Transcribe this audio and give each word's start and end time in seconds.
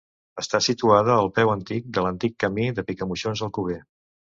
Està 0.43 0.61
situada 0.67 1.19
al 1.25 1.29
peu 1.37 1.53
antic 1.57 1.95
de 1.99 2.07
l'antic 2.09 2.37
camí 2.47 2.69
de 2.81 2.91
Picamoixons 2.93 3.49
a 3.49 3.51
Alcover. 3.53 3.83